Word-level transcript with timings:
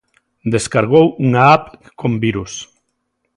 Descargou 0.53 1.05
unha 1.25 1.41
App 1.55 1.65
con 1.99 2.13
virus 2.25 2.53